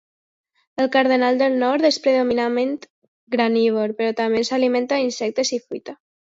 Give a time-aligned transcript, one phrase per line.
[0.83, 2.71] El cardenal del nord és predominantment
[3.37, 5.97] granívor, però també s'alimenta d'insectes i fruita.